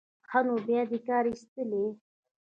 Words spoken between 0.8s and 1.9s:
دې کار ایستلی.